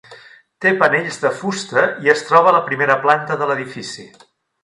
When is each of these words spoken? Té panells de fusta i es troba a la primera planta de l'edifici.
Té 0.65 0.69
panells 0.83 1.19
de 1.25 1.31
fusta 1.41 1.83
i 2.07 2.11
es 2.15 2.25
troba 2.29 2.51
a 2.51 2.55
la 2.57 2.63
primera 2.71 2.97
planta 3.05 3.39
de 3.43 3.51
l'edifici. 3.51 4.09